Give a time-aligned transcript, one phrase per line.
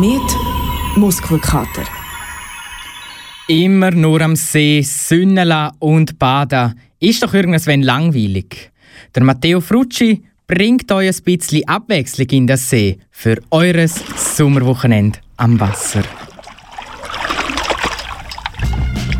[0.00, 0.34] Komet
[0.96, 1.84] Muskelkater.
[3.48, 8.70] Immer nur am See sünneln und baden ist doch irgendwann langweilig.
[9.14, 15.60] Der Matteo Frucci bringt euch ein bisschen Abwechslung in das See für eures Sommerwochenende am
[15.60, 16.04] Wasser.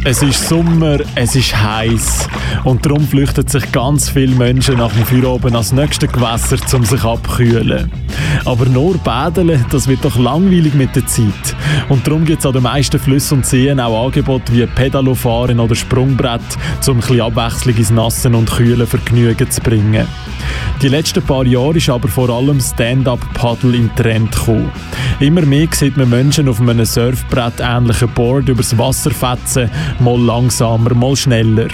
[0.03, 2.27] Es ist Sommer, es ist heiß
[2.65, 7.05] und darum flüchten sich ganz viele Menschen nach dem Feierabend ans nächste Gewässer, um sich
[7.05, 7.93] abkühlen.
[8.47, 11.55] Aber nur baden, das wird doch langweilig mit der Zeit.
[11.91, 15.75] Und darum gibt es an den meisten Flüssen und Seen auch Angebote wie Pedalofahren oder
[15.75, 16.41] Sprungbrett,
[16.87, 20.07] um ein bisschen Abwechslung ins Nassen und Kühlen Vergnügen zu bringen.
[20.83, 24.73] Die letzten paar Jahre ist aber vor allem Stand-Up-Paddle in Trend gekommen.
[25.21, 30.95] Immer mehr sieht man Menschen auf einem Surfbrett ähnlichen Board übers Wasser fetzen, mal langsamer,
[30.95, 31.69] mal schneller.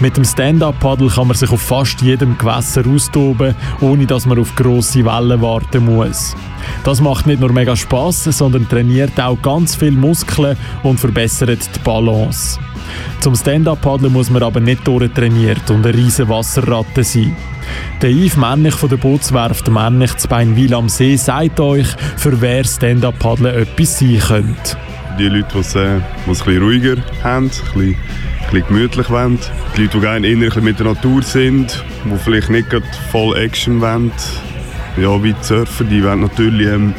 [0.00, 4.54] Mit dem Stand-Up-Paddle kann man sich auf fast jedem Gewässer austoben, ohne dass man auf
[4.56, 6.36] grosse Wellen warten muss.
[6.82, 11.78] Das macht nicht nur mega Spaß, sondern trainiert auch ganz viele Muskeln und verbessert die
[11.80, 12.58] Balance.
[13.20, 17.36] Zum Stand-Up-Paddeln muss man aber nicht durchtrainiert und eine riesige Wasserratte sein.
[18.02, 22.64] Der Yves Männich von der Bootswerft Männich zu Beinwil am See sagt euch, für wer
[22.64, 24.76] Stand-Up-Paddeln etwas sein könnte.
[25.18, 27.96] Die Leute, die es, äh, ein bisschen ruhiger haben, ein bisschen, ein
[28.50, 29.38] bisschen gemütlich wollen.
[29.76, 32.66] Die Leute, die gerne innerlich mit der Natur sind, die vielleicht nicht
[33.12, 34.10] voll Action wollen.
[34.96, 36.94] Ja, wie die Surfer, die wollen natürlich ähm,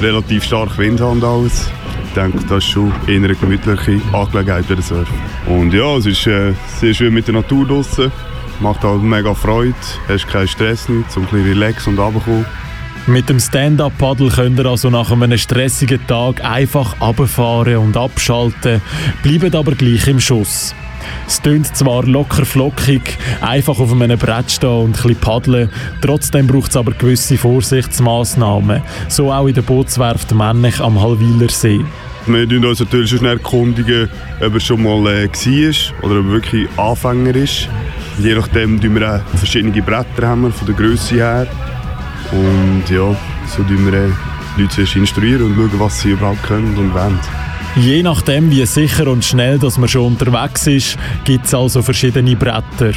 [0.00, 1.70] relativ stark Wind haben und alles.
[2.08, 5.18] Ich denke, das ist schon eher eine gemütliche Angelegenheit bei der Surfen.
[5.46, 8.12] Und ja, es ist äh, sehr schön mit der Natur draußen.
[8.60, 9.74] Macht halt mega Freude.
[10.08, 12.46] Hast keinen Stress nicht, um ein bisschen relax und runterkommen.
[13.06, 18.80] Mit dem Stand-Up-Paddle könnt ihr also nach einem stressigen Tag einfach abfahren und abschalten,
[19.22, 20.74] bleibt aber gleich im Schuss.
[21.26, 26.70] Es tönt zwar locker flockig, einfach auf einem Brett stehen und ein paddeln, trotzdem braucht
[26.70, 31.84] es aber gewisse Vorsichtsmaßnahmen, so auch in der Bootswerft Männich am Halwiler See.
[32.26, 34.08] Wir erkundigen uns natürlich schon erkundigen,
[34.40, 37.68] ob er schon mal äh, war oder ob er wirklich Anfänger ist.
[38.18, 41.46] Je nachdem haben wir auch verschiedene Bretter haben von der Größe her.
[42.32, 44.08] Und ja, so tun wir
[44.56, 47.18] die Leute zuerst instruieren und schauen, was sie überhaupt können und wollen.
[47.76, 52.36] Je nachdem, wie sicher und schnell dass man schon unterwegs ist, gibt es also verschiedene
[52.36, 52.92] Bretter.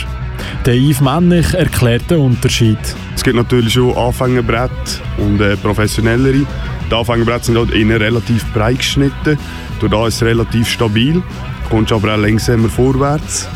[0.66, 2.78] Der Yves Männich erklärt den Unterschied.
[3.16, 6.46] Es gibt natürlich schon Anfängerbrett und äh, professionellere.
[6.90, 9.40] Die Anfängerbretter sind halt innen relativ breit geschnitten.
[9.80, 11.24] Durch da ist es relativ stabil,
[11.70, 13.50] kommst aber auch langsamer vorwärts.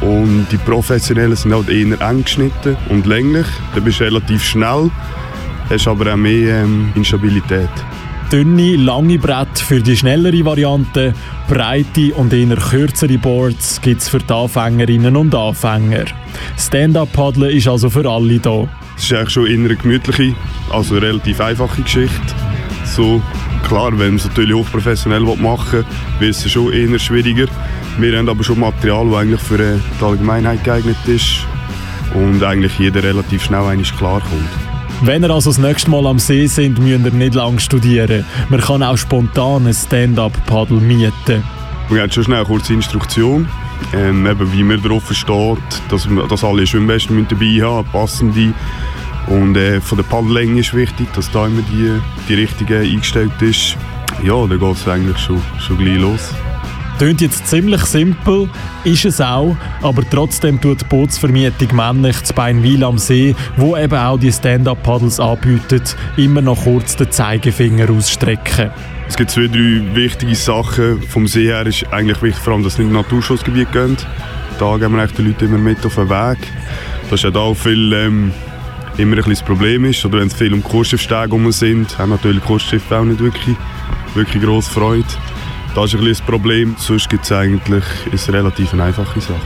[0.00, 3.46] Und die professionellen sind halt eher eng geschnitten und länglich.
[3.74, 4.90] Da bist du relativ schnell,
[5.70, 7.70] hast aber auch mehr ähm, Instabilität.
[8.32, 11.14] Dünne, lange Brett für die schnellere Variante,
[11.48, 16.06] breite und eher kürzere Boards gibt es für die Anfängerinnen und Anfänger.
[16.58, 18.66] Stand-Up-Paddeln ist also für alle da.
[18.96, 20.34] Es ist eigentlich schon eher eine gemütliche,
[20.70, 22.34] also eine relativ einfache Geschichte.
[22.84, 23.22] So,
[23.68, 25.84] klar, wenn man es natürlich hochprofessionell machen will,
[26.20, 27.46] wird es schon eher schwieriger.
[27.98, 31.46] Wir haben aber schon Material, das eigentlich für äh, die Allgemeinheit geeignet ist
[32.14, 34.48] und eigentlich jeder relativ schnell eigentlich klarkommt.
[35.02, 38.24] Wenn ihr also das nächste Mal am See sind, müsst ihr nicht lange studieren.
[38.48, 41.44] Man kann auch spontan ein Stand-up-Paddle mieten.
[41.88, 43.48] Wir haben schon schnell eine kurze Instruktion,
[43.92, 48.54] ähm, eben wie man drauf steht, dass, dass alle Schwimmwesten dabei haben, passende.
[49.26, 53.76] Und äh, von der Paddellänge ist wichtig, dass da immer die, die richtige eingestellt ist.
[54.22, 56.30] Ja, dann geht es eigentlich schon, schon gleich los.
[56.98, 58.48] Tönt jetzt ziemlich simpel,
[58.84, 63.98] ist es auch, aber trotzdem tut die Bootsvermietung männlich zu Beinwil am See, wo eben
[63.98, 68.70] auch die Stand-Up-Paddles anbietet, immer noch kurz den Zeigefinger ausstrecken.
[69.08, 71.02] Es gibt zwei, drei wichtige Sachen.
[71.02, 73.96] Vom See her ist eigentlich wichtig, vor allem, dass es nicht in Naturschutzgebiet gehen.
[74.60, 76.38] Da geben wir die Leute immer mit auf den Weg.
[77.10, 78.32] Das ist auch viel, ähm,
[78.98, 80.04] immer ein Problem ist.
[80.04, 83.56] Oder wenn es viel um Kurstschiffstege sind, haben natürlich Kursschiffe auch nicht wirklich,
[84.14, 85.04] wirklich grosse Freude.
[85.74, 86.76] Das ist ein das Problem.
[86.78, 89.40] Sonst gibt es eigentlich ist relativ eine einfache Sache.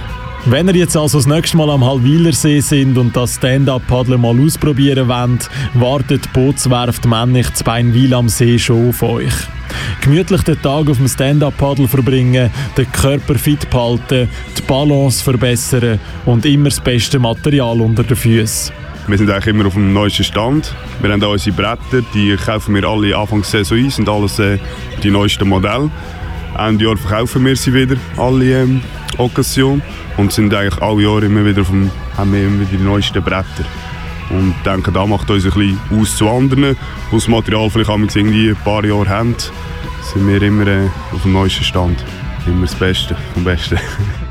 [0.45, 5.09] Wenn ihr jetzt also das nächste Mal am Halwilersee sind und das Stand-Up-Paddeln mal ausprobieren
[5.09, 9.33] wollt, wartet die Bootswerft Männich zu Beinwil am See schon auf euch.
[10.01, 16.47] Gemütlich den Tag auf dem Stand-Up-Paddle verbringen, den Körper fit behalten, die Balance verbessern und
[16.47, 18.73] immer das beste Material unter den Füßen.
[19.09, 20.75] Wir sind eigentlich immer auf dem neuesten Stand.
[21.01, 24.59] Wir haben auch unsere Bretter, die kaufen wir alle Anfangs Saison ein, sind alles äh,
[25.03, 25.91] die neuesten Modelle.
[26.59, 28.83] Ende Jahr verkaufen wir sie wieder, alle ähm,
[29.17, 29.81] Occasion.
[30.17, 33.65] Und sind eigentlich alle Jahre immer wieder dem, haben wir immer wieder die neuesten Bretter.
[34.31, 36.77] Und ich denke, da macht uns ein bisschen aus zu anderen,
[37.11, 39.37] wo das Material vielleicht irgendwie ein paar Jahre haben,
[40.03, 42.05] sind wir immer äh, auf dem neuesten Stand.
[42.47, 43.79] Immer das Beste vom Besten.